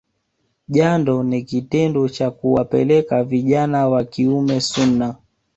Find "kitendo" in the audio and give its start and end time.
1.43-2.09